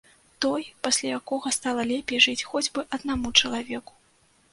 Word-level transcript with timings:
Той 0.43 0.61
пасля 0.85 1.11
якога 1.17 1.51
стала 1.57 1.81
лепей 1.91 2.21
жыць 2.27 2.45
хоць 2.53 2.65
бы 2.79 2.85
аднаму 2.99 3.33
чалавеку. 3.43 3.93